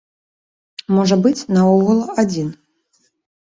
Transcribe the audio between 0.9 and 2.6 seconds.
Можа быць, наогул адзін.